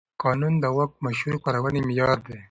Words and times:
قانون 0.23 0.53
د 0.59 0.65
واک 0.75 0.91
د 0.95 1.01
مشروع 1.05 1.39
کارونې 1.45 1.81
معیار 1.87 2.17
دی. 2.27 2.37